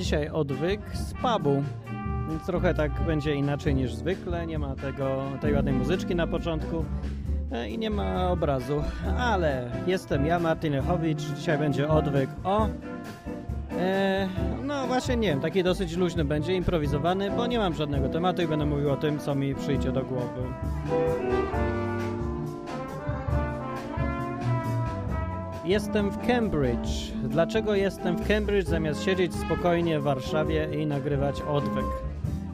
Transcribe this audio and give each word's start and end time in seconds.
dzisiaj 0.00 0.28
odwyk 0.28 0.80
z 0.94 1.14
pubu. 1.14 1.62
Więc 2.28 2.46
trochę 2.46 2.74
tak 2.74 2.92
będzie 3.06 3.34
inaczej 3.34 3.74
niż 3.74 3.94
zwykle. 3.94 4.46
Nie 4.46 4.58
ma 4.58 4.76
tego, 4.76 5.22
tej 5.40 5.54
ładnej 5.54 5.74
muzyczki 5.74 6.14
na 6.14 6.26
początku 6.26 6.84
e, 7.52 7.70
i 7.70 7.78
nie 7.78 7.90
ma 7.90 8.30
obrazu. 8.30 8.82
Ale 9.18 9.70
jestem 9.86 10.26
ja, 10.26 10.38
Martin 10.38 10.72
Lechowicz. 10.72 11.20
Dzisiaj 11.36 11.58
będzie 11.58 11.88
odwyk 11.88 12.30
o... 12.44 12.68
E, 13.78 14.28
no 14.64 14.86
właśnie 14.86 15.16
nie 15.16 15.28
wiem, 15.28 15.40
taki 15.40 15.62
dosyć 15.62 15.96
luźny 15.96 16.24
będzie, 16.24 16.54
improwizowany, 16.54 17.30
bo 17.30 17.46
nie 17.46 17.58
mam 17.58 17.74
żadnego 17.74 18.08
tematu 18.08 18.42
i 18.42 18.46
będę 18.46 18.66
mówił 18.66 18.90
o 18.90 18.96
tym, 18.96 19.18
co 19.18 19.34
mi 19.34 19.54
przyjdzie 19.54 19.92
do 19.92 20.04
głowy. 20.04 20.42
Jestem 25.64 26.10
w 26.10 26.26
Cambridge. 26.26 27.12
Dlaczego 27.24 27.74
jestem 27.74 28.16
w 28.16 28.28
Cambridge 28.28 28.68
zamiast 28.68 29.04
siedzieć 29.04 29.34
spokojnie 29.34 30.00
w 30.00 30.02
Warszawie 30.02 30.68
i 30.82 30.86
nagrywać 30.86 31.42
odwyk 31.42 31.84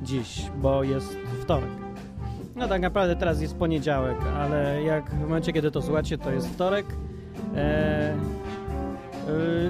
dziś, 0.02 0.50
bo 0.56 0.82
jest 0.82 1.16
wtorek. 1.42 1.70
No 2.56 2.68
tak 2.68 2.80
naprawdę 2.80 3.16
teraz 3.16 3.40
jest 3.40 3.56
poniedziałek, 3.56 4.16
ale 4.36 4.82
jak 4.82 5.10
w 5.10 5.20
momencie, 5.20 5.52
kiedy 5.52 5.70
to 5.70 5.82
słuchacie, 5.82 6.18
to 6.18 6.32
jest 6.32 6.48
wtorek. 6.48 6.86
Eee, 7.56 8.12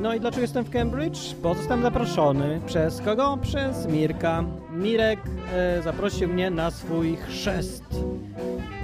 no 0.01 0.15
i 0.15 0.21
dlaczego 0.21 0.43
jestem 0.43 0.65
w 0.65 0.71
Cambridge? 0.71 1.35
Bo 1.43 1.55
zostałem 1.55 1.83
zaproszony 1.83 2.61
przez 2.67 3.01
kogo? 3.01 3.39
Przez 3.43 3.87
Mirka. 3.87 4.45
Mirek 4.73 5.21
e, 5.55 5.83
zaprosił 5.83 6.29
mnie 6.29 6.51
na 6.51 6.71
swój 6.71 7.17
chrzest. 7.17 7.85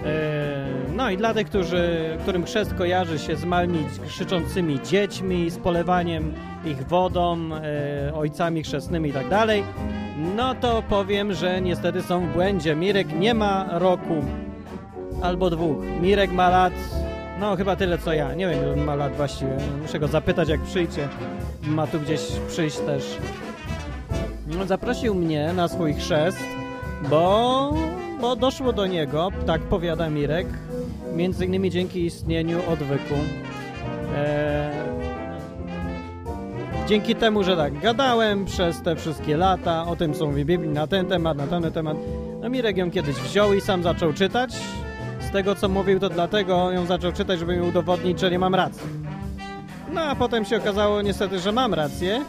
E, 0.05 0.65
no 0.97 1.11
i 1.11 1.17
dla 1.17 1.35
tych, 1.35 1.47
którzy, 1.47 2.17
którym 2.23 2.45
chrzest 2.45 2.75
kojarzy 2.75 3.19
się 3.19 3.37
z 3.37 3.45
małymi 3.45 3.87
krzyczącymi 4.07 4.81
dziećmi, 4.83 5.51
z 5.51 5.59
polewaniem 5.59 6.35
ich 6.65 6.87
wodą, 6.87 7.39
e, 7.55 8.15
ojcami 8.15 8.63
chrzestnymi 8.63 9.11
i 9.11 9.13
tak 9.13 9.29
dalej, 9.29 9.65
no 10.37 10.55
to 10.55 10.83
powiem, 10.89 11.33
że 11.33 11.61
niestety 11.61 12.03
są 12.03 12.27
w 12.27 12.33
błędzie. 12.33 12.77
Mirek 12.77 13.19
nie 13.19 13.35
ma 13.35 13.79
roku 13.79 14.25
albo 15.23 15.51
dwóch. 15.51 15.77
Mirek 16.01 16.33
ma 16.33 16.49
lat, 16.49 16.73
no 17.41 17.57
chyba 17.57 17.77
tyle 17.77 17.99
co 17.99 18.13
ja. 18.13 18.35
Nie 18.35 18.49
wiem, 18.49 18.59
ile 18.63 18.77
ma 18.77 18.95
lat 18.95 19.17
właściwie. 19.17 19.57
Muszę 19.83 19.99
go 19.99 20.09
zapytać, 20.09 20.49
jak 20.49 20.61
przyjdzie. 20.61 21.09
Ma 21.63 21.87
tu 21.87 22.01
gdzieś 22.01 22.21
przyjść 22.49 22.79
też. 22.79 23.17
No, 24.47 24.67
zaprosił 24.67 25.15
mnie 25.15 25.53
na 25.53 25.69
swój 25.69 25.95
chrzest, 25.95 26.39
bo, 27.11 27.75
bo 28.21 28.37
doszło 28.37 28.73
do 28.73 28.87
niego, 28.87 29.29
tak 29.47 29.61
powiada 29.61 30.11
Mirek, 30.11 30.47
między 31.17 31.47
innymi 31.47 31.71
dzięki 31.71 32.05
istnieniu 32.05 32.59
odwyku. 32.71 33.15
Eee, 34.17 34.73
dzięki 36.89 37.15
temu, 37.15 37.45
że 37.45 37.57
tak 37.57 37.81
gadałem 37.81 38.45
przez 38.45 38.83
te 38.83 38.97
wszystkie 38.97 39.37
lata 39.37 39.87
o 39.87 39.97
tym, 39.97 40.13
mówi 40.21 40.45
Biblii, 40.45 40.71
na 40.71 40.87
ten 40.87 41.07
temat, 41.07 41.37
na 41.37 41.47
ten 41.47 41.73
temat. 41.73 41.97
No 42.41 42.49
Mirek 42.49 42.77
ją 42.77 42.91
kiedyś 42.91 43.17
wziął 43.17 43.55
i 43.55 43.61
sam 43.61 43.83
zaczął 43.83 44.13
czytać. 44.13 44.53
Z 45.21 45.31
tego, 45.31 45.55
co 45.55 45.69
mówił, 45.69 46.01
to 46.01 46.09
dlatego 46.09 46.73
ją 46.73 46.87
zaczął 46.87 47.13
czytać, 47.13 47.39
żeby 47.39 47.57
mi 47.57 47.69
udowodnić, 47.69 48.21
że 48.21 48.31
nie 48.31 48.39
mam 48.39 48.55
racji. 48.55 48.87
No 49.93 50.01
a 50.01 50.15
potem 50.15 50.45
się 50.45 50.57
okazało 50.57 51.03
niestety, 51.03 51.39
że 51.39 51.53
mam 51.53 51.75
rację 51.75 52.25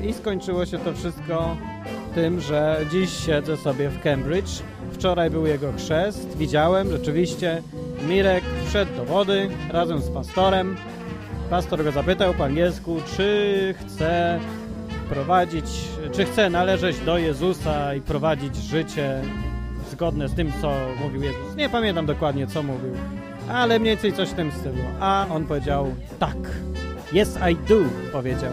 yy, 0.00 0.06
i 0.06 0.12
skończyło 0.12 0.66
się 0.66 0.78
to 0.78 0.92
wszystko 0.92 1.56
tym, 2.14 2.40
że 2.40 2.80
dziś 2.92 3.10
siedzę 3.10 3.56
sobie 3.56 3.88
w 3.88 4.02
Cambridge. 4.02 4.62
Wczoraj 4.98 5.30
był 5.30 5.46
jego 5.46 5.72
chrzest, 5.72 6.36
widziałem 6.36 6.90
rzeczywiście. 6.90 7.62
Mirek 8.08 8.44
wszedł 8.66 8.96
do 8.96 9.04
wody 9.04 9.48
razem 9.70 10.00
z 10.00 10.10
pastorem. 10.10 10.76
Pastor 11.50 11.84
go 11.84 11.92
zapytał 11.92 12.34
po 12.34 12.44
angielsku, 12.44 12.96
czy 13.16 13.74
chce 13.80 14.40
prowadzić, 15.08 15.64
czy 16.12 16.24
chce 16.24 16.50
należeć 16.50 16.98
do 16.98 17.18
Jezusa 17.18 17.94
i 17.94 18.00
prowadzić 18.00 18.56
życie 18.56 19.22
zgodne 19.90 20.28
z 20.28 20.34
tym, 20.34 20.52
co 20.62 20.72
mówił 21.00 21.22
Jezus. 21.22 21.56
Nie 21.56 21.68
pamiętam 21.68 22.06
dokładnie, 22.06 22.46
co 22.46 22.62
mówił, 22.62 22.92
ale 23.52 23.78
mniej 23.78 23.92
więcej 23.94 24.12
coś 24.12 24.28
w 24.28 24.34
tym 24.34 24.52
stylu. 24.52 24.82
A 25.00 25.26
on 25.30 25.46
powiedział 25.46 25.94
tak. 26.18 26.36
Yes, 27.12 27.38
I 27.52 27.56
do, 27.68 27.76
powiedział. 28.12 28.52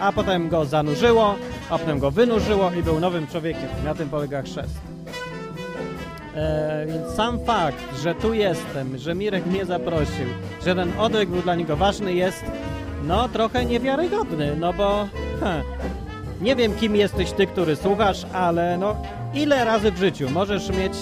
A 0.00 0.12
potem 0.12 0.48
go 0.48 0.64
zanurzyło, 0.64 1.34
a 1.70 1.78
potem 1.78 1.98
go 1.98 2.10
wynurzyło 2.10 2.70
i 2.72 2.82
był 2.82 3.00
nowym 3.00 3.26
człowiekiem. 3.26 3.68
Na 3.84 3.94
tym 3.94 4.08
polega 4.08 4.42
chrzest. 4.42 4.93
E, 6.36 6.86
więc 6.86 7.14
sam 7.14 7.44
fakt, 7.44 8.02
że 8.02 8.14
tu 8.14 8.34
jestem, 8.34 8.98
że 8.98 9.14
Mirek 9.14 9.46
mnie 9.46 9.64
zaprosił, 9.64 10.26
że 10.64 10.74
ten 10.74 10.92
odwyk 10.98 11.28
był 11.28 11.42
dla 11.42 11.54
niego 11.54 11.76
ważny 11.76 12.12
jest 12.12 12.44
no 13.04 13.28
trochę 13.28 13.64
niewiarygodny, 13.64 14.56
no 14.56 14.72
bo 14.72 15.08
nie 16.40 16.56
wiem 16.56 16.74
kim 16.74 16.96
jesteś 16.96 17.32
ty, 17.32 17.46
który 17.46 17.76
słuchasz, 17.76 18.26
ale 18.32 18.78
no 18.78 18.96
ile 19.34 19.64
razy 19.64 19.92
w 19.92 19.98
życiu 19.98 20.30
możesz 20.30 20.68
mieć 20.70 20.92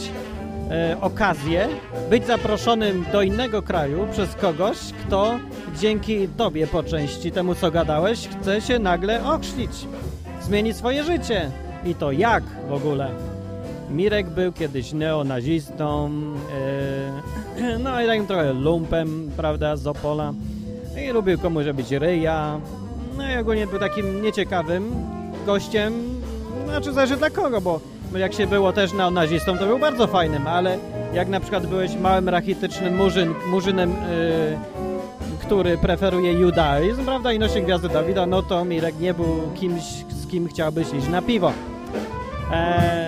e, 0.70 0.97
okazję 1.00 1.69
być 2.10 2.26
zaproszonym 2.26 3.04
do 3.12 3.22
innego 3.22 3.62
kraju 3.62 4.06
przez 4.12 4.34
kogoś, 4.34 4.78
kto 5.06 5.38
dzięki 5.78 6.28
tobie 6.28 6.66
po 6.66 6.82
części 6.82 7.32
temu 7.32 7.54
co 7.54 7.70
gadałeś 7.70 8.28
chce 8.28 8.60
się 8.60 8.78
nagle 8.78 9.25
ochrzcić, 9.25 9.70
zmienić 10.41 10.76
swoje 10.76 11.04
życie 11.04 11.50
i 11.84 11.94
to 11.94 12.12
jak 12.12 12.43
w 12.69 12.72
ogóle? 12.72 13.31
Mirek 13.92 14.30
był 14.30 14.53
kiedyś 14.53 14.92
neonazistą, 14.92 16.10
yy, 17.58 17.78
no 17.84 18.03
i 18.03 18.06
takim 18.06 18.26
trochę 18.26 18.53
lumpem, 18.53 19.30
prawda, 19.36 19.76
z 19.76 19.86
Opola. 19.86 20.32
I 21.06 21.10
lubił 21.10 21.38
komuś 21.38 21.66
robić 21.66 21.91
ryja. 21.91 22.60
No 23.16 23.31
i 23.31 23.36
ogólnie 23.36 23.66
był 23.66 23.78
takim 23.78 24.22
nieciekawym 24.22 24.92
gościem, 25.47 25.92
znaczy 26.64 26.92
zależy 26.92 27.16
dla 27.16 27.31
kogo, 27.31 27.60
bo 27.60 27.81
jak 28.19 28.32
się 28.32 28.47
było 28.47 28.72
też 28.72 28.92
neonazistą, 28.92 29.58
to 29.58 29.66
był 29.66 29.78
bardzo 29.78 30.06
fajnym, 30.06 30.47
ale 30.47 30.78
jak 31.14 31.28
na 31.28 31.41
przykład 31.41 31.66
byłeś 31.66 31.97
małym 31.97 32.28
rachitycznym 32.28 32.97
murzyn, 32.97 33.34
murzynem, 33.47 33.91
yy, 33.91 34.58
który 35.41 35.78
preferuje 35.78 36.32
judaizm, 36.32 37.04
prawda, 37.04 37.32
i 37.32 37.38
nosi 37.38 37.62
gwiazdę 37.62 37.88
Dawida, 37.88 38.26
no 38.26 38.42
to 38.42 38.64
Mirek 38.64 39.00
nie 39.00 39.14
był 39.14 39.50
kimś, 39.54 39.82
z 40.08 40.26
kim 40.31 40.48
chciałbyś 40.48 40.92
iść 40.92 41.08
na 41.08 41.22
piwo. 41.22 41.52
Eee, 42.52 43.01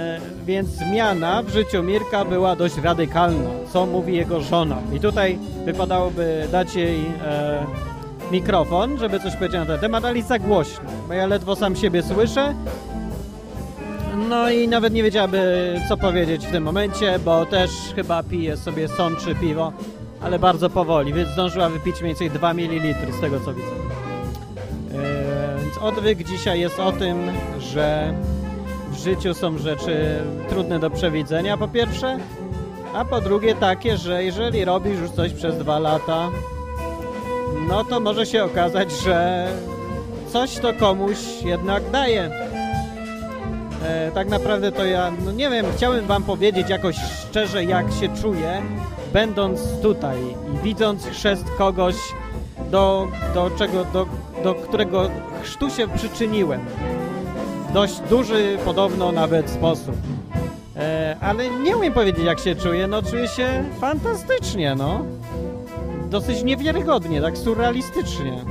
więc 0.46 0.68
zmiana 0.68 1.42
w 1.42 1.48
życiu 1.48 1.82
Mirka 1.82 2.24
była 2.24 2.56
dość 2.56 2.76
radykalna, 2.78 3.50
co 3.72 3.86
mówi 3.86 4.16
jego 4.16 4.40
żona. 4.40 4.78
I 4.92 5.00
tutaj 5.00 5.38
wypadałoby 5.64 6.48
dać 6.52 6.74
jej 6.74 7.00
e, 7.24 7.66
mikrofon, 8.30 8.98
żeby 8.98 9.20
coś 9.20 9.36
powiedzieć 9.36 9.58
na 9.58 9.66
ten 9.66 9.78
temat, 9.78 10.04
ale 10.04 10.22
za 10.22 10.38
głośno, 10.38 10.90
bo 11.08 11.14
ja 11.14 11.26
ledwo 11.26 11.56
sam 11.56 11.76
siebie 11.76 12.02
słyszę. 12.02 12.54
No 14.28 14.50
i 14.50 14.68
nawet 14.68 14.92
nie 14.92 15.02
wiedziałaby, 15.02 15.74
co 15.88 15.96
powiedzieć 15.96 16.46
w 16.46 16.50
tym 16.50 16.64
momencie, 16.64 17.18
bo 17.18 17.46
też 17.46 17.70
chyba 17.94 18.22
pije 18.22 18.56
sobie 18.56 18.88
sączy 18.88 19.34
piwo, 19.34 19.72
ale 20.22 20.38
bardzo 20.38 20.70
powoli, 20.70 21.12
więc 21.12 21.28
zdążyła 21.28 21.68
wypić 21.68 22.00
mniej 22.00 22.14
więcej 22.14 22.30
2 22.30 22.54
ml 22.54 22.94
z 23.18 23.20
tego, 23.20 23.40
co 23.40 23.54
widzę. 23.54 23.68
E, 24.94 25.60
więc 25.62 25.78
odwyk 25.78 26.24
dzisiaj 26.24 26.60
jest 26.60 26.80
o 26.80 26.92
tym, 26.92 27.18
że 27.58 28.14
w 28.94 28.98
życiu 28.98 29.34
są 29.34 29.58
rzeczy 29.58 30.22
trudne 30.48 30.78
do 30.78 30.90
przewidzenia, 30.90 31.56
po 31.56 31.68
pierwsze, 31.68 32.18
a 32.94 33.04
po 33.04 33.20
drugie 33.20 33.54
takie, 33.54 33.96
że 33.96 34.24
jeżeli 34.24 34.64
robisz 34.64 35.00
już 35.00 35.10
coś 35.10 35.32
przez 35.32 35.58
dwa 35.58 35.78
lata, 35.78 36.30
no 37.68 37.84
to 37.84 38.00
może 38.00 38.26
się 38.26 38.44
okazać, 38.44 38.92
że 38.92 39.48
coś 40.32 40.58
to 40.58 40.72
komuś 40.72 41.18
jednak 41.44 41.90
daje. 41.90 42.30
E, 43.84 44.10
tak 44.14 44.28
naprawdę 44.28 44.72
to 44.72 44.84
ja, 44.84 45.12
no 45.24 45.32
nie 45.32 45.50
wiem, 45.50 45.66
chciałem 45.76 46.06
wam 46.06 46.22
powiedzieć 46.22 46.68
jakoś 46.68 46.96
szczerze, 46.96 47.64
jak 47.64 47.92
się 47.92 48.08
czuję, 48.22 48.62
będąc 49.12 49.60
tutaj 49.82 50.18
i 50.54 50.62
widząc 50.62 51.06
chrzest 51.06 51.44
kogoś, 51.58 51.94
do, 52.70 53.08
do 53.34 53.50
czego, 53.58 53.84
do, 53.84 54.06
do 54.44 54.54
którego 54.54 55.10
chrztu 55.42 55.70
się 55.70 55.88
przyczyniłem 55.88 56.60
dość 57.74 58.00
duży 58.00 58.58
podobno 58.64 59.12
nawet 59.12 59.50
sposób. 59.50 59.94
E, 60.76 61.16
ale 61.20 61.50
nie 61.50 61.76
umiem 61.76 61.92
powiedzieć 61.92 62.24
jak 62.24 62.38
się 62.38 62.56
czuję, 62.56 62.86
no 62.86 63.02
czuję 63.02 63.28
się 63.28 63.64
fantastycznie, 63.80 64.74
no. 64.74 65.04
Dosyć 66.10 66.42
niewiarygodnie, 66.42 67.22
tak 67.22 67.38
surrealistycznie. 67.38 68.44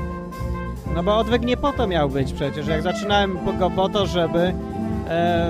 No 0.96 1.04
bo 1.04 1.18
odwyk 1.18 1.42
nie 1.42 1.58
po 1.58 1.74
to 1.74 1.88
miał 1.88 2.10
być 2.10 2.34
przecież, 2.34 2.68
jak 2.68 2.82
zaczynałem 2.82 3.58
go 3.60 3.70
po 3.70 3.90
to, 3.90 4.06
żeby 4.06 4.54
e, 5.10 5.50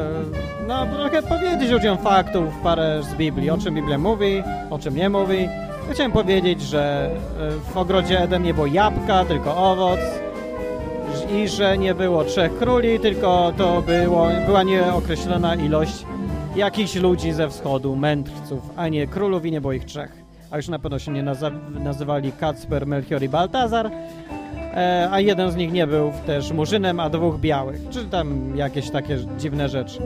no 0.68 0.86
trochę 0.86 1.24
powiedzieć 1.24 1.70
ludziom 1.70 1.98
faktów, 1.98 2.54
parę 2.64 3.04
z 3.04 3.16
Biblii, 3.16 3.50
o 3.50 3.58
czym 3.58 3.76
Biblia 3.76 3.98
mówi, 3.98 4.44
o 4.70 4.80
czym 4.80 4.96
nie 4.96 5.10
mówi. 5.10 5.50
Chciałem 5.92 6.12
powiedzieć, 6.12 6.62
że 6.62 7.10
w 7.74 7.78
ogrodzie 7.78 8.20
Eden 8.22 8.44
nie 8.44 8.54
było 8.54 8.68
jabłka, 8.68 9.26
tylko 9.26 9.72
owoc, 9.72 10.00
i 11.34 11.48
że 11.48 11.78
nie 11.78 11.96
było 11.96 12.24
trzech 12.24 12.58
króli, 12.58 13.00
tylko 13.00 13.54
to 13.58 13.82
było, 13.82 14.28
była 14.46 14.64
nieokreślona 14.64 15.56
ilość 15.56 16.06
jakichś 16.56 16.96
ludzi 16.96 17.32
ze 17.32 17.50
wschodu, 17.50 17.96
mędrców, 17.96 18.70
a 18.76 18.88
nie 18.88 19.08
królów 19.08 19.46
i 19.46 19.52
nie 19.52 19.62
było 19.62 19.74
ich 19.74 19.86
trzech. 19.86 20.12
A 20.52 20.58
już 20.58 20.68
na 20.68 20.80
pewno 20.80 21.00
się 21.00 21.12
nie 21.12 21.24
nazywali 21.80 22.32
Kacper, 22.32 22.88
Melchior 22.88 23.24
i 23.24 23.30
Baltazar, 23.30 23.92
e, 24.74 25.08
a 25.12 25.20
jeden 25.20 25.52
z 25.52 25.56
nich 25.56 25.72
nie 25.72 25.88
był 25.88 26.12
też 26.26 26.52
murzynem, 26.52 27.00
a 27.00 27.10
dwóch 27.10 27.40
białych, 27.40 27.82
czy 27.90 28.06
tam 28.06 28.58
jakieś 28.58 28.90
takie 28.90 29.18
dziwne 29.38 29.70
rzeczy. 29.70 30.00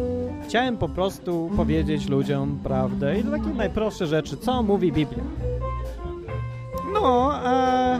Chciałem 0.43 0.77
po 0.77 0.89
prostu 0.89 1.51
powiedzieć 1.55 2.09
ludziom 2.09 2.59
prawdę 2.63 3.19
i 3.19 3.23
to 3.23 3.31
takie 3.31 3.49
najprostsze 3.49 4.07
rzeczy, 4.07 4.37
co 4.37 4.63
mówi 4.63 4.91
Biblia. 4.91 5.23
No, 7.01 7.31
a 7.33 7.99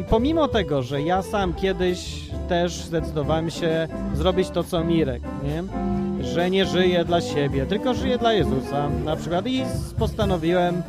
i 0.00 0.04
pomimo 0.04 0.48
tego, 0.48 0.82
że 0.82 1.02
ja 1.02 1.22
sam 1.22 1.54
kiedyś 1.54 2.20
też 2.48 2.72
zdecydowałem 2.72 3.50
się 3.50 3.88
zrobić 4.14 4.50
to, 4.50 4.64
co 4.64 4.84
Mirek, 4.84 5.22
nie? 5.44 5.64
Że 6.24 6.50
nie 6.50 6.66
żyję 6.66 7.04
dla 7.04 7.20
siebie, 7.20 7.66
tylko 7.66 7.94
żyję 7.94 8.18
dla 8.18 8.32
Jezusa 8.32 8.88
na 9.04 9.16
przykład 9.16 9.46
i 9.46 9.64
postanowiłem 9.98 10.82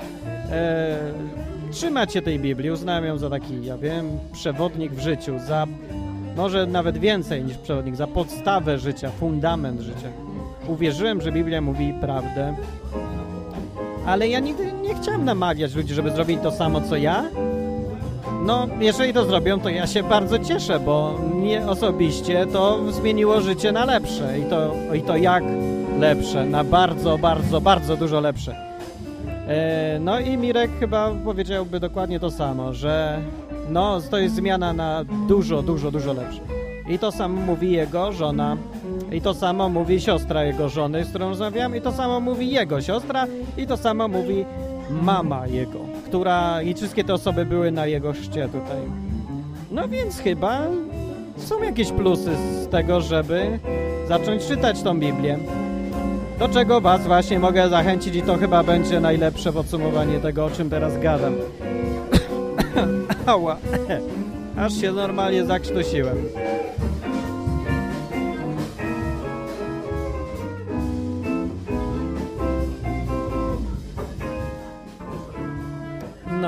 e, 0.51 0.97
trzymać 1.71 2.13
się 2.13 2.21
tej 2.21 2.39
Biblii, 2.39 2.71
uznałem 2.71 3.05
ją 3.05 3.17
za 3.17 3.29
taki, 3.29 3.65
ja 3.65 3.77
wiem, 3.77 4.09
przewodnik 4.33 4.91
w 4.91 4.99
życiu, 4.99 5.39
za 5.47 5.67
może 6.35 6.67
nawet 6.67 6.97
więcej 6.97 7.43
niż 7.43 7.57
przewodnik, 7.57 7.95
za 7.95 8.07
podstawę 8.07 8.79
życia, 8.79 9.09
fundament 9.09 9.81
życia. 9.81 10.09
Uwierzyłem, 10.67 11.21
że 11.21 11.31
Biblia 11.31 11.61
mówi 11.61 11.93
prawdę, 12.01 12.55
ale 14.05 14.27
ja 14.27 14.39
nigdy 14.39 14.71
nie 14.73 14.95
chciałem 14.95 15.25
namawiać 15.25 15.75
ludzi, 15.75 15.93
żeby 15.93 16.11
zrobili 16.11 16.39
to 16.39 16.51
samo, 16.51 16.81
co 16.81 16.95
ja. 16.95 17.23
No, 18.45 18.67
jeżeli 18.79 19.13
to 19.13 19.25
zrobią, 19.25 19.59
to 19.59 19.69
ja 19.69 19.87
się 19.87 20.03
bardzo 20.03 20.39
cieszę, 20.39 20.79
bo 20.79 21.15
mnie 21.35 21.67
osobiście 21.67 22.45
to 22.45 22.91
zmieniło 22.91 23.41
życie 23.41 23.71
na 23.71 23.85
lepsze. 23.85 24.39
I 24.39 24.43
to, 24.43 24.73
i 24.95 25.01
to 25.01 25.17
jak 25.17 25.43
lepsze? 25.99 26.45
Na 26.45 26.63
bardzo, 26.63 27.17
bardzo, 27.17 27.61
bardzo 27.61 27.97
dużo 27.97 28.19
lepsze. 28.19 28.55
E, 29.47 29.99
no 29.99 30.19
i 30.19 30.37
Mirek 30.37 30.71
chyba 30.79 31.11
powiedziałby 31.25 31.79
dokładnie 31.79 32.19
to 32.19 32.31
samo, 32.31 32.73
że 32.73 33.19
no, 33.69 34.01
to 34.11 34.17
jest 34.17 34.35
zmiana 34.35 34.73
na 34.73 35.03
dużo, 35.27 35.61
dużo, 35.61 35.91
dużo 35.91 36.13
lepsze. 36.13 36.41
I 36.89 36.99
to 36.99 37.11
samo 37.11 37.41
mówi 37.41 37.71
jego 37.71 38.11
żona, 38.11 38.57
i 39.11 39.21
to 39.21 39.33
samo 39.33 39.69
mówi 39.69 40.01
siostra 40.01 40.43
jego 40.43 40.69
żony, 40.69 41.05
z 41.05 41.09
którą 41.09 41.29
rozmawiam, 41.29 41.75
i 41.75 41.81
to 41.81 41.91
samo 41.91 42.19
mówi 42.19 42.51
jego 42.51 42.81
siostra, 42.81 43.27
i 43.57 43.67
to 43.67 43.77
samo 43.77 44.07
mówi 44.07 44.45
mama 44.91 45.47
jego, 45.47 45.79
która 46.05 46.61
i 46.61 46.73
wszystkie 46.73 47.03
te 47.03 47.13
osoby 47.13 47.45
były 47.45 47.71
na 47.71 47.85
jego 47.85 48.13
chrzcie 48.13 48.45
tutaj. 48.45 48.77
No 49.71 49.87
więc 49.87 50.19
chyba 50.19 50.61
są 51.37 51.63
jakieś 51.63 51.91
plusy 51.91 52.35
z 52.63 52.67
tego, 52.67 53.01
żeby 53.01 53.59
zacząć 54.07 54.45
czytać 54.45 54.81
tą 54.81 54.99
Biblię. 54.99 55.37
Do 56.39 56.49
czego 56.49 56.81
Was 56.81 57.07
właśnie 57.07 57.39
mogę 57.39 57.69
zachęcić 57.69 58.15
i 58.15 58.21
to 58.21 58.37
chyba 58.37 58.63
będzie 58.63 58.99
najlepsze 58.99 59.53
podsumowanie 59.53 60.19
tego, 60.19 60.45
o 60.45 60.49
czym 60.49 60.69
teraz 60.69 60.99
gadam. 60.99 61.33
Ała, 63.25 63.57
aż 64.65 64.81
się 64.81 64.91
normalnie 64.91 65.45
zakrztusiłem. 65.45 66.17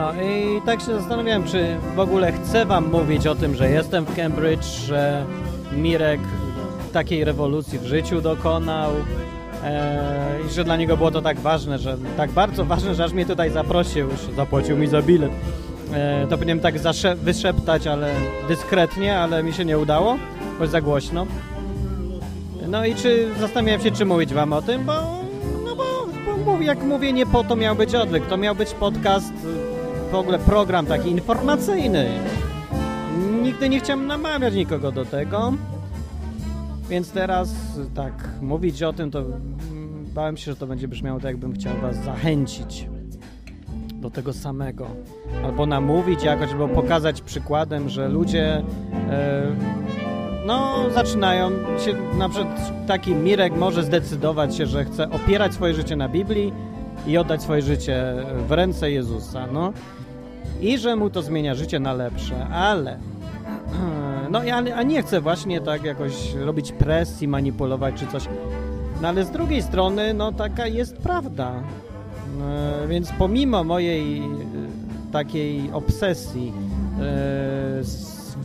No 0.01 0.13
i 0.13 0.61
tak 0.65 0.79
się 0.79 0.85
zastanawiałem, 0.85 1.43
czy 1.43 1.77
w 1.95 1.99
ogóle 1.99 2.31
chcę 2.31 2.65
wam 2.65 2.91
mówić 2.91 3.27
o 3.27 3.35
tym, 3.35 3.55
że 3.55 3.69
jestem 3.69 4.05
w 4.05 4.15
Cambridge, 4.15 4.65
że 4.65 5.25
Mirek 5.77 6.19
takiej 6.93 7.23
rewolucji 7.23 7.79
w 7.79 7.85
życiu 7.85 8.21
dokonał 8.21 8.91
e, 9.63 10.37
i 10.47 10.53
że 10.53 10.63
dla 10.63 10.77
niego 10.77 10.97
było 10.97 11.11
to 11.11 11.21
tak 11.21 11.39
ważne, 11.39 11.77
że 11.77 11.97
tak 12.17 12.31
bardzo 12.31 12.65
ważne, 12.65 12.95
że 12.95 13.03
aż 13.03 13.13
mnie 13.13 13.25
tutaj 13.25 13.49
zaprosił, 13.49 14.09
już 14.09 14.19
zapłacił 14.35 14.77
mi 14.77 14.87
za 14.87 15.01
bilet. 15.01 15.31
E, 15.93 16.27
to 16.29 16.37
powinienem 16.37 16.63
tak 16.63 16.75
wyszeptać, 17.15 17.87
ale 17.87 18.13
dyskretnie, 18.47 19.19
ale 19.19 19.43
mi 19.43 19.53
się 19.53 19.65
nie 19.65 19.77
udało, 19.77 20.17
bo 20.59 20.67
za 20.67 20.81
głośno. 20.81 21.25
No 22.67 22.85
i 22.85 22.95
czy 22.95 23.27
zastanawiam 23.39 23.81
się, 23.81 23.91
czy 23.91 24.05
mówić 24.05 24.33
wam 24.33 24.53
o 24.53 24.61
tym, 24.61 24.85
bo, 24.85 24.93
no 25.65 25.75
bo, 25.75 25.83
bo 26.45 26.61
jak 26.61 26.83
mówię, 26.83 27.13
nie 27.13 27.25
po 27.25 27.43
to 27.43 27.55
miał 27.55 27.75
być 27.75 27.95
odwyk, 27.95 28.27
to 28.27 28.37
miał 28.37 28.55
być 28.55 28.73
podcast 28.73 29.33
w 30.11 30.15
ogóle 30.15 30.39
program 30.39 30.85
taki 30.85 31.09
informacyjny. 31.09 32.09
Nigdy 33.43 33.69
nie 33.69 33.79
chciałem 33.79 34.07
namawiać 34.07 34.53
nikogo 34.53 34.91
do 34.91 35.05
tego. 35.05 35.53
Więc 36.89 37.11
teraz 37.11 37.53
tak, 37.95 38.13
mówić 38.41 38.83
o 38.83 38.93
tym, 38.93 39.11
to 39.11 39.23
bałem 40.13 40.37
się, 40.37 40.51
że 40.51 40.57
to 40.57 40.67
będzie 40.67 40.87
brzmiało 40.87 41.19
tak, 41.19 41.31
jakbym 41.31 41.53
chciał 41.53 41.77
was 41.77 41.95
zachęcić 41.95 42.87
do 43.93 44.09
tego 44.09 44.33
samego. 44.33 44.87
Albo 45.45 45.65
namówić 45.65 46.23
jakoś, 46.23 46.51
albo 46.51 46.67
pokazać 46.67 47.21
przykładem, 47.21 47.89
że 47.89 48.09
ludzie 48.09 48.63
e, 49.09 49.55
no, 50.45 50.89
zaczynają 50.93 51.49
się, 51.85 52.17
na 52.17 52.29
przykład 52.29 52.87
taki 52.87 53.15
Mirek 53.15 53.55
może 53.55 53.83
zdecydować 53.83 54.55
się, 54.55 54.65
że 54.65 54.85
chce 54.85 55.09
opierać 55.09 55.53
swoje 55.53 55.73
życie 55.73 55.95
na 55.95 56.09
Biblii 56.09 56.53
i 57.07 57.17
oddać 57.17 57.43
swoje 57.43 57.61
życie 57.61 58.15
w 58.47 58.51
ręce 58.51 58.91
Jezusa, 58.91 59.47
no 59.53 59.73
i 60.61 60.77
że 60.77 60.95
mu 60.95 61.09
to 61.09 61.21
zmienia 61.21 61.55
życie 61.55 61.79
na 61.79 61.93
lepsze, 61.93 62.47
ale 62.47 62.99
no 64.31 64.43
ja 64.43 64.57
a 64.57 64.83
nie 64.83 65.01
chcę 65.01 65.21
właśnie 65.21 65.61
tak 65.61 65.83
jakoś 65.83 66.33
robić 66.33 66.71
presji, 66.71 67.27
manipulować 67.27 67.95
czy 67.95 68.07
coś. 68.07 68.27
No 69.01 69.07
ale 69.07 69.25
z 69.25 69.31
drugiej 69.31 69.61
strony, 69.61 70.13
no 70.13 70.31
taka 70.31 70.67
jest 70.67 70.97
prawda. 70.97 71.51
E, 72.41 72.87
więc 72.87 73.11
pomimo 73.19 73.63
mojej 73.63 74.19
e, 74.19 74.25
takiej 75.11 75.71
obsesji 75.73 76.53
e, 77.01 77.83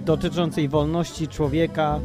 dotyczącej 0.06 0.68
wolności 0.68 1.28
człowieka 1.28 2.00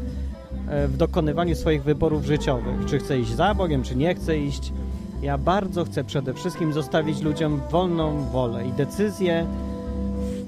e, 0.68 0.88
w 0.88 0.98
dokonywaniu 0.98 1.56
swoich 1.56 1.84
wyborów 1.84 2.26
życiowych, 2.26 2.86
czy 2.86 3.00
chce 3.00 3.20
iść 3.20 3.36
za 3.36 3.56
Bogiem, 3.56 3.84
czy 3.84 3.96
nie 3.96 4.16
chce 4.16 4.38
iść, 4.38 4.74
ja 5.22 5.38
bardzo 5.38 5.86
chcę 5.86 6.04
przede 6.04 6.34
wszystkim 6.34 6.74
zostawić 6.74 7.22
ludziom 7.22 7.62
wolną 7.72 8.26
wolę 8.26 8.68
i 8.68 8.72
decyzję 8.72 9.46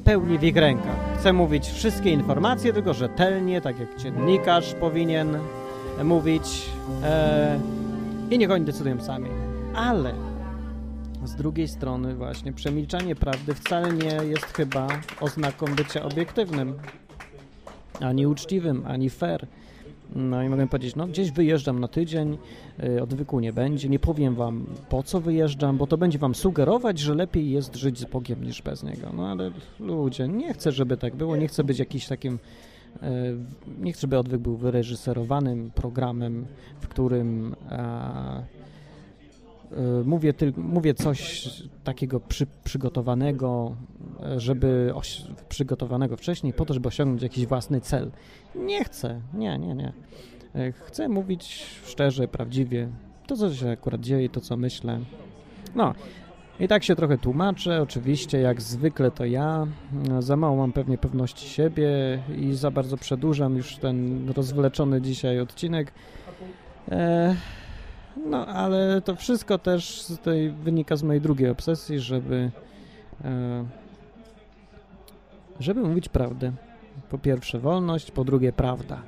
pełni 0.04 0.38
w 0.38 0.44
ich 0.44 0.56
rękach. 0.56 1.18
Chcę 1.20 1.34
mówić 1.34 1.68
wszystkie 1.68 2.12
informacje, 2.12 2.74
tylko 2.74 2.94
rzetelnie, 2.94 3.62
tak 3.62 3.80
jak 3.80 3.98
dziennikarz 3.98 4.74
powinien 4.74 5.38
mówić 6.04 6.66
e, 7.04 7.60
i 8.32 8.38
niech 8.38 8.52
oni 8.52 8.66
decydują 8.66 9.02
sami. 9.02 9.30
Ale 9.76 10.14
z 11.26 11.36
drugiej 11.36 11.68
strony 11.68 12.16
właśnie 12.16 12.54
przemilczanie 12.54 13.16
prawdy 13.16 13.54
wcale 13.54 13.94
nie 13.94 14.16
jest 14.30 14.46
chyba 14.46 14.88
oznaką 15.22 15.66
bycia 15.66 16.04
obiektywnym, 16.04 16.74
ani 18.02 18.28
uczciwym, 18.28 18.84
ani 18.88 19.10
fair. 19.10 19.48
No 20.16 20.44
i 20.44 20.50
mogę 20.50 20.68
powiedzieć, 20.68 20.96
no 20.96 21.08
gdzieś 21.08 21.32
wyjeżdżam 21.32 21.80
na 21.80 21.88
tydzień, 21.88 22.38
y, 22.84 23.04
odwyku 23.04 23.40
nie 23.40 23.54
będzie, 23.54 23.90
nie 23.90 24.00
powiem 24.00 24.36
wam 24.36 24.66
po 24.90 25.04
co 25.04 25.22
wyjeżdżam, 25.22 25.78
bo 25.78 25.88
to 25.88 25.98
będzie 25.98 26.20
wam 26.20 26.36
sugerować, 26.36 27.00
że 27.00 27.16
lepiej 27.16 27.52
jest 27.52 27.76
żyć 27.76 28.00
z 28.00 28.06
Bogiem 28.06 28.44
niż 28.44 28.62
bez 28.62 28.84
Niego. 28.84 29.12
No 29.14 29.28
ale 29.28 29.52
ludzie, 29.80 30.28
nie 30.28 30.54
chcę, 30.54 30.72
żeby 30.72 30.98
tak 30.98 31.16
było, 31.16 31.36
nie 31.36 31.48
chcę 31.48 31.64
być 31.64 31.80
jakiś 31.80 32.08
takim, 32.08 32.34
y, 32.34 33.08
nie 33.80 33.94
chcę, 33.94 34.02
żeby 34.02 34.18
odwyk 34.18 34.42
był 34.42 34.58
wyreżyserowanym 34.58 35.72
programem, 35.76 36.46
w 36.80 36.88
którym 36.88 37.54
y, 37.54 37.56
mówię, 40.06 40.34
ty, 40.34 40.54
mówię 40.58 40.94
coś 40.94 41.50
takiego 41.84 42.20
przy, 42.20 42.48
przygotowanego, 42.64 43.76
żeby 44.38 44.94
przygotowanego 45.50 46.18
wcześniej 46.18 46.54
po 46.54 46.66
to, 46.66 46.74
żeby 46.74 46.88
osiągnąć 46.88 47.24
jakiś 47.24 47.46
własny 47.46 47.82
cel. 47.82 48.12
Nie 48.56 48.84
chcę, 48.84 49.22
nie, 49.34 49.58
nie, 49.58 49.76
nie. 49.76 49.94
E, 50.56 50.72
chcę 50.72 51.10
mówić 51.10 51.66
szczerze, 51.86 52.28
prawdziwie, 52.28 52.90
to 53.28 53.36
co 53.36 53.54
się 53.54 53.70
akurat 53.70 54.02
dzieje, 54.02 54.30
to 54.30 54.42
co 54.42 54.58
myślę. 54.58 55.00
No, 55.76 55.94
i 56.60 56.68
tak 56.68 56.84
się 56.84 56.96
trochę 56.96 57.18
tłumaczę, 57.18 57.82
oczywiście, 57.82 58.40
jak 58.40 58.62
zwykle 58.62 59.12
to 59.12 59.26
ja. 59.26 59.68
No, 60.10 60.22
za 60.22 60.36
mało 60.36 60.58
mam 60.58 60.74
pewnie 60.74 60.98
pewności 60.98 61.50
siebie 61.50 61.90
i 62.38 62.54
za 62.54 62.72
bardzo 62.72 62.98
przedłużam 62.98 63.58
już 63.58 63.76
ten 63.76 64.30
rozwleczony 64.30 65.02
dzisiaj 65.02 65.40
odcinek. 65.40 65.92
E, 66.92 67.36
no, 68.26 68.48
ale 68.48 69.02
to 69.02 69.16
wszystko 69.16 69.58
też 69.58 70.02
z 70.02 70.20
tej, 70.20 70.52
wynika 70.52 70.96
z 70.96 71.04
mojej 71.04 71.22
drugiej 71.22 71.50
obsesji, 71.50 72.00
żeby 72.00 72.52
e, 73.24 73.66
żeby 75.60 75.82
mówić 75.82 76.10
prawdę. 76.10 76.52
Po 77.10 77.18
pierwsze 77.18 77.60
wolność, 77.60 78.12
po 78.12 78.24
drugie 78.24 78.54
prawda. 78.54 79.02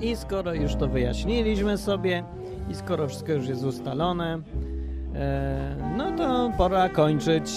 I 0.00 0.16
skoro 0.16 0.54
już 0.54 0.74
to 0.74 0.88
wyjaśniliśmy 0.88 1.78
sobie 1.78 2.24
i 2.70 2.74
skoro 2.74 3.08
wszystko 3.08 3.32
już 3.32 3.48
jest 3.48 3.64
ustalone, 3.64 4.42
e, 5.14 5.76
no 5.96 6.16
to 6.16 6.52
pora 6.58 6.88
kończyć. 6.88 7.50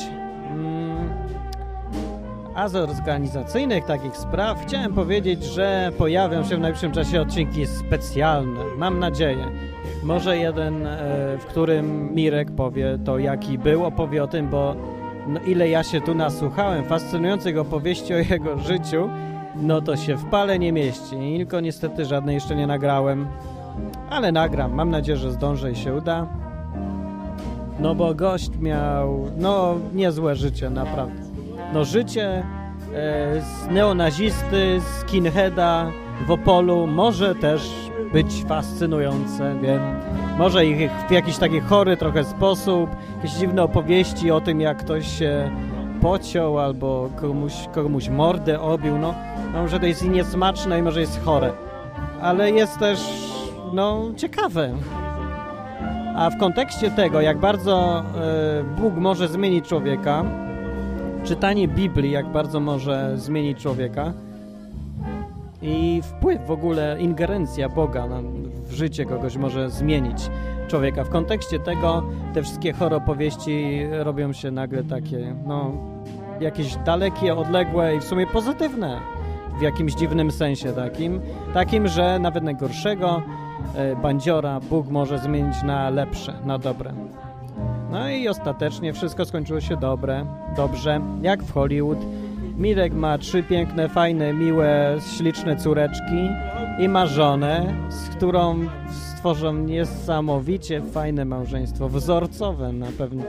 A 2.56 2.70
z 2.70 2.76
organizacyjnych 2.76 3.86
takich 3.86 4.18
spraw 4.18 4.62
chciałem 4.62 4.94
powiedzieć, 4.94 5.44
że 5.44 5.92
pojawią 5.98 6.44
się 6.44 6.58
w 6.58 6.60
najbliższym 6.60 6.92
czasie 6.92 7.22
odcinki 7.22 7.68
specjalne. 7.68 8.60
Mam 8.78 9.00
nadzieję. 9.00 9.52
Może 10.04 10.38
jeden, 10.38 10.88
e, 10.88 10.98
w 11.40 11.46
którym 11.46 12.16
Mirek 12.16 12.52
powie 12.52 12.98
to, 13.06 13.20
jaki 13.20 13.58
był, 13.58 13.86
opowie 13.86 14.24
o 14.24 14.28
tym, 14.28 14.50
bo 14.50 14.76
no, 15.28 15.40
ile 15.40 15.70
ja 15.70 15.84
się 15.84 16.02
tu 16.02 16.16
nasłuchałem 16.16 16.86
fascynujących 16.86 17.58
opowieści 17.58 18.14
o 18.14 18.18
jego 18.18 18.58
życiu, 18.60 19.10
no 19.56 19.82
to 19.82 19.98
się 19.98 20.16
w 20.16 20.26
pale 20.26 20.60
nie 20.60 20.72
mieści. 20.72 21.16
Tylko 21.38 21.60
niestety 21.60 22.06
żadnej 22.06 22.36
jeszcze 22.36 22.56
nie 22.56 22.68
nagrałem, 22.68 23.28
ale 24.10 24.32
nagram. 24.32 24.74
Mam 24.74 24.90
nadzieję, 24.90 25.18
że 25.18 25.32
zdążę 25.32 25.72
i 25.72 25.76
się 25.76 25.94
uda. 25.94 26.28
No 27.80 27.96
bo 27.96 28.14
gość 28.14 28.50
miał, 28.60 29.28
no 29.38 29.76
niezłe 29.94 30.36
życie, 30.36 30.70
naprawdę. 30.70 31.35
No 31.76 31.86
życie 31.86 32.44
e, 32.94 33.42
z 33.42 33.68
neonazisty, 33.72 34.82
skinheada 35.00 35.92
w 36.28 36.32
Opolu 36.32 36.88
może 36.88 37.36
też 37.36 37.72
być 38.14 38.44
fascynujące, 38.48 39.56
wiem. 39.62 39.82
Może 40.38 40.66
ich 40.66 40.92
w 41.10 41.12
jakiś 41.12 41.38
taki 41.38 41.60
chory 41.60 41.98
trochę 41.98 42.24
sposób, 42.24 42.90
jakieś 43.16 43.32
dziwne 43.32 43.64
opowieści 43.64 44.32
o 44.32 44.42
tym, 44.42 44.62
jak 44.62 44.78
ktoś 44.78 45.20
się 45.20 45.52
pociął 46.02 46.60
albo 46.60 47.10
komuś, 47.16 47.54
komuś 47.74 48.10
mordę 48.10 48.62
obił, 48.62 48.98
no, 48.98 49.14
no 49.54 49.62
może 49.62 49.80
to 49.80 49.86
jest 49.86 50.04
i 50.04 50.10
niesmaczne 50.10 50.80
i 50.80 50.82
może 50.82 51.02
jest 51.02 51.24
chore. 51.26 51.52
Ale 52.22 52.52
jest 52.52 52.80
też, 52.80 53.00
no, 53.74 54.02
ciekawe. 54.18 54.74
A 56.16 56.30
w 56.30 56.38
kontekście 56.38 56.92
tego, 56.92 57.22
jak 57.22 57.40
bardzo 57.40 58.04
y, 58.60 58.82
Bóg 58.82 58.96
może 58.96 59.28
zmienić 59.28 59.68
człowieka, 59.68 60.24
czytanie 61.26 61.68
Biblii, 61.68 62.12
jak 62.12 62.32
bardzo 62.32 62.60
może 62.60 63.18
zmienić 63.18 63.58
człowieka 63.58 64.14
i 65.62 66.02
wpływ 66.04 66.48
w 66.48 66.52
ogóle, 66.52 66.98
ingerencja 67.00 67.70
Boga 67.70 68.08
na, 68.08 68.22
w 68.64 68.72
życie 68.72 69.06
kogoś 69.06 69.38
może 69.38 69.70
zmienić 69.70 70.30
człowieka. 70.68 71.04
W 71.04 71.10
kontekście 71.10 71.60
tego 71.60 72.04
te 72.34 72.44
wszystkie 72.44 72.74
chore 72.74 72.96
opowieści 72.96 73.86
robią 73.92 74.34
się 74.34 74.52
nagle 74.52 74.84
takie, 74.84 75.36
no, 75.48 75.72
jakieś 76.42 76.76
dalekie, 76.76 77.36
odległe 77.36 77.96
i 77.96 78.00
w 78.00 78.04
sumie 78.04 78.28
pozytywne 78.28 79.00
w 79.60 79.62
jakimś 79.62 79.94
dziwnym 79.94 80.32
sensie 80.32 80.74
takim, 80.74 81.22
takim, 81.54 81.88
że 81.88 82.20
nawet 82.20 82.44
najgorszego 82.44 83.22
e, 83.76 83.96
bandziora 83.96 84.60
Bóg 84.60 84.88
może 84.90 85.20
zmienić 85.20 85.64
na 85.64 85.90
lepsze, 85.90 86.34
na 86.46 86.58
dobre. 86.58 86.94
No 87.96 88.10
i 88.10 88.28
ostatecznie 88.28 88.94
wszystko 88.94 89.26
skończyło 89.26 89.62
się 89.62 89.78
dobre, 89.78 90.26
dobrze, 90.56 91.02
jak 91.22 91.44
w 91.44 91.54
Hollywood. 91.54 91.98
Mirek 92.58 92.94
ma 92.94 93.18
trzy 93.18 93.44
piękne, 93.44 93.90
fajne, 93.90 94.34
miłe, 94.34 94.98
śliczne 95.18 95.56
córeczki 95.56 96.30
i 96.80 96.90
ma 96.90 97.06
żonę, 97.06 97.74
z 97.90 98.10
którą 98.10 98.60
stworzą 98.92 99.54
niesamowicie 99.54 100.82
fajne 100.82 101.26
małżeństwo, 101.26 101.90
wzorcowe 101.90 102.72
na 102.72 102.88
pewno. 102.98 103.24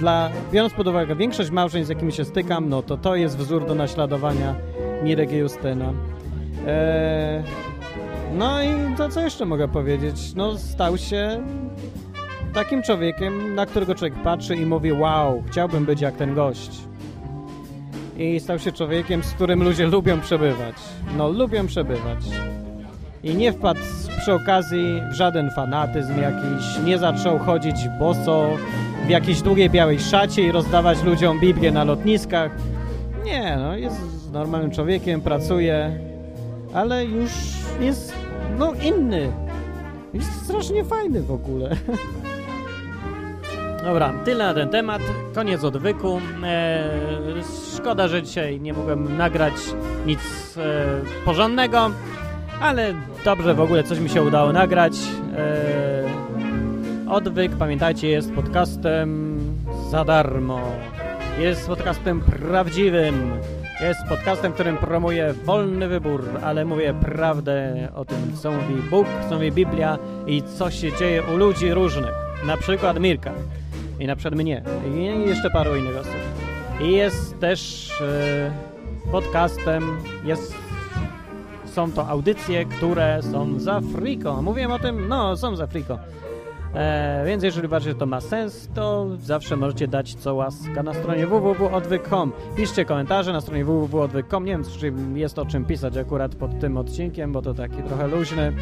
Dla, 0.00 0.30
biorąc 0.52 0.72
pod 0.72 0.86
uwagę 0.86 1.16
większość 1.16 1.50
małżeństw, 1.50 1.86
z 1.86 1.90
jakimi 1.90 2.12
się 2.12 2.24
stykam, 2.24 2.68
no 2.68 2.82
to 2.82 2.96
to 2.96 3.16
jest 3.16 3.36
wzór 3.36 3.66
do 3.66 3.74
naśladowania 3.74 4.54
Mirek 5.02 5.32
i 5.32 5.36
Justyna. 5.36 5.92
Eee, 6.66 7.42
no 8.34 8.62
i 8.62 8.96
to 8.96 9.08
co 9.08 9.20
jeszcze 9.20 9.46
mogę 9.46 9.68
powiedzieć? 9.68 10.34
No 10.34 10.58
stał 10.58 10.98
się 10.98 11.42
takim 12.54 12.82
człowiekiem, 12.82 13.54
na 13.54 13.66
którego 13.66 13.94
człowiek 13.94 14.14
patrzy 14.14 14.56
i 14.56 14.66
mówi 14.66 14.92
wow, 14.92 15.42
chciałbym 15.46 15.84
być 15.84 16.00
jak 16.00 16.16
ten 16.16 16.34
gość. 16.34 16.70
I 18.16 18.40
stał 18.40 18.58
się 18.58 18.72
człowiekiem, 18.72 19.22
z 19.22 19.32
którym 19.32 19.62
ludzie 19.62 19.86
lubią 19.86 20.20
przebywać. 20.20 20.74
No, 21.16 21.28
lubią 21.28 21.66
przebywać. 21.66 22.18
I 23.22 23.34
nie 23.34 23.52
wpadł 23.52 23.80
przy 24.18 24.34
okazji 24.34 25.00
w 25.10 25.14
żaden 25.14 25.50
fanatyzm 25.50 26.20
jakiś, 26.20 26.78
nie 26.84 26.98
zaczął 26.98 27.38
chodzić 27.38 27.76
boso 27.98 28.50
w 29.06 29.08
jakiejś 29.08 29.42
długiej 29.42 29.70
białej 29.70 30.00
szacie 30.00 30.42
i 30.42 30.52
rozdawać 30.52 31.02
ludziom 31.02 31.40
Biblię 31.40 31.72
na 31.72 31.84
lotniskach. 31.84 32.52
Nie, 33.24 33.56
no, 33.56 33.76
jest 33.76 34.32
normalnym 34.32 34.70
człowiekiem, 34.70 35.20
pracuje, 35.20 35.98
ale 36.74 37.04
już 37.04 37.32
jest, 37.80 38.14
no, 38.58 38.72
inny. 38.82 39.32
Jest 40.14 40.44
strasznie 40.44 40.84
fajny 40.84 41.22
w 41.22 41.30
ogóle. 41.30 41.76
Dobra, 43.84 44.12
tyle 44.24 44.44
na 44.44 44.54
ten 44.54 44.68
temat. 44.68 45.02
Koniec 45.34 45.64
odwyku. 45.64 46.20
Eee, 46.44 46.82
szkoda, 47.76 48.08
że 48.08 48.22
dzisiaj 48.22 48.60
nie 48.60 48.72
mogłem 48.72 49.16
nagrać 49.16 49.54
nic 50.06 50.20
e, 50.56 50.86
porządnego, 51.24 51.90
ale 52.60 52.94
dobrze 53.24 53.54
w 53.54 53.60
ogóle 53.60 53.84
coś 53.84 53.98
mi 53.98 54.08
się 54.08 54.22
udało 54.22 54.52
nagrać. 54.52 54.92
Eee, 54.92 57.08
odwyk, 57.08 57.56
pamiętajcie, 57.56 58.08
jest 58.08 58.32
podcastem 58.32 59.38
za 59.90 60.04
darmo. 60.04 60.60
Jest 61.38 61.68
podcastem 61.68 62.20
prawdziwym. 62.20 63.30
Jest 63.80 64.00
podcastem, 64.08 64.52
którym 64.52 64.76
promuję 64.76 65.34
wolny 65.44 65.88
wybór, 65.88 66.24
ale 66.42 66.64
mówię 66.64 66.94
prawdę 67.00 67.88
o 67.94 68.04
tym, 68.04 68.36
co 68.42 68.52
mówi 68.52 68.74
Bóg, 68.90 69.06
co 69.28 69.34
mówi 69.34 69.52
Biblia 69.52 69.98
i 70.26 70.42
co 70.42 70.70
się 70.70 70.96
dzieje 70.96 71.22
u 71.34 71.36
ludzi 71.36 71.74
różnych. 71.74 72.14
Na 72.46 72.56
przykład 72.56 73.00
Mirka. 73.00 73.32
I 74.00 74.06
na 74.06 74.16
przykład 74.16 74.40
mnie. 74.40 74.62
I 74.94 75.28
jeszcze 75.28 75.50
paru 75.50 75.76
innych 75.76 75.96
osób. 75.96 76.16
I 76.80 76.92
jest 76.92 77.38
też 77.40 77.90
e, 78.00 78.50
podcastem, 79.12 79.82
jest, 80.24 80.54
są 81.64 81.92
to 81.92 82.08
audycje, 82.08 82.64
które 82.64 83.22
są 83.22 83.58
za 83.58 83.80
friko. 83.80 84.42
Mówiłem 84.42 84.72
o 84.72 84.78
tym, 84.78 85.08
no, 85.08 85.36
są 85.36 85.56
za 85.56 85.66
friko. 85.66 85.98
E, 86.74 87.24
więc 87.26 87.42
jeżeli 87.42 87.66
uważacie, 87.66 87.94
to 87.94 88.06
ma 88.06 88.20
sens, 88.20 88.68
to 88.74 89.06
zawsze 89.22 89.56
możecie 89.56 89.88
dać 89.88 90.14
co 90.14 90.34
łaska 90.34 90.82
na 90.82 90.94
stronie 90.94 91.26
www.odwyk.com. 91.26 92.32
Piszcie 92.56 92.84
komentarze 92.84 93.32
na 93.32 93.40
stronie 93.40 93.64
www.odwyk.com. 93.64 94.44
Nie 94.44 94.52
wiem, 94.52 94.64
czy 94.78 94.92
jest 95.14 95.38
o 95.38 95.46
czym 95.46 95.64
pisać 95.64 95.96
akurat 95.96 96.34
pod 96.34 96.60
tym 96.60 96.76
odcinkiem, 96.76 97.32
bo 97.32 97.42
to 97.42 97.54
taki 97.54 97.82
trochę 97.82 98.06
luźny. 98.06 98.52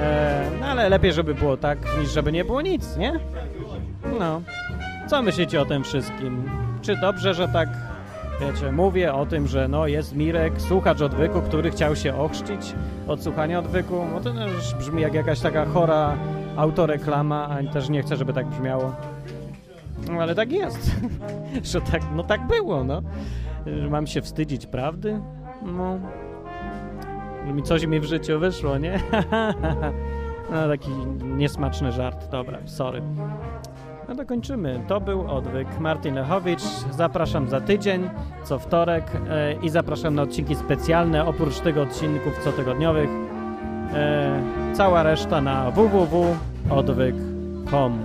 E, 0.00 0.50
no 0.60 0.66
ale 0.66 0.88
lepiej, 0.88 1.12
żeby 1.12 1.34
było 1.34 1.56
tak, 1.56 1.78
niż 2.00 2.10
żeby 2.10 2.32
nie 2.32 2.44
było 2.44 2.62
nic, 2.62 2.96
nie? 2.96 3.20
No. 4.18 4.42
Co 5.06 5.22
myślicie 5.22 5.62
o 5.62 5.64
tym 5.64 5.84
wszystkim? 5.84 6.50
Czy 6.82 6.96
dobrze, 6.96 7.34
że 7.34 7.48
tak, 7.48 7.68
wiecie, 8.40 8.72
mówię 8.72 9.14
o 9.14 9.26
tym, 9.26 9.46
że 9.46 9.68
no 9.68 9.86
jest 9.86 10.16
Mirek, 10.16 10.60
słuchacz 10.60 11.00
odwyku, 11.00 11.42
który 11.42 11.70
chciał 11.70 11.96
się 11.96 12.16
ochrzcić 12.16 12.74
od 13.08 13.22
słuchania 13.22 13.58
odwyku? 13.58 14.06
No 14.14 14.20
to 14.20 14.30
już 14.46 14.74
brzmi 14.74 15.02
jak 15.02 15.14
jakaś 15.14 15.40
taka 15.40 15.66
chora 15.66 16.16
autoreklama, 16.56 17.48
a 17.48 17.72
też 17.72 17.88
nie 17.88 18.02
chcę, 18.02 18.16
żeby 18.16 18.32
tak 18.32 18.46
brzmiało. 18.46 18.92
No 20.10 20.22
ale 20.22 20.34
tak 20.34 20.52
jest. 20.52 20.90
że 21.72 21.80
tak, 21.80 22.02
no 22.14 22.22
tak 22.22 22.46
było, 22.46 22.84
no. 22.84 23.02
Mam 23.90 24.06
się 24.06 24.22
wstydzić 24.22 24.66
prawdy? 24.66 25.20
No. 25.62 25.98
Mi 27.54 27.62
coś 27.62 27.86
mi 27.86 28.00
w 28.00 28.04
życiu 28.04 28.38
wyszło, 28.38 28.78
nie? 28.78 29.00
no 30.52 30.68
taki 30.68 30.90
niesmaczny 31.36 31.92
żart. 31.92 32.30
Dobra, 32.30 32.58
sorry. 32.66 33.02
No 34.08 34.14
to 34.14 34.26
kończymy. 34.26 34.80
To 34.88 35.00
był 35.00 35.30
Odwyk. 35.30 35.80
Martin 35.80 36.14
Lechowicz. 36.14 36.62
Zapraszam 36.90 37.48
za 37.48 37.60
tydzień, 37.60 38.10
co 38.44 38.58
wtorek 38.58 39.04
e, 39.28 39.54
i 39.62 39.68
zapraszam 39.68 40.14
na 40.14 40.22
odcinki 40.22 40.54
specjalne, 40.54 41.26
oprócz 41.26 41.60
tego 41.60 41.82
odcinków 41.82 42.44
cotygodniowych. 42.44 43.10
E, 43.94 44.42
cała 44.72 45.02
reszta 45.02 45.40
na 45.40 45.70
www.odwyk.com 45.70 47.98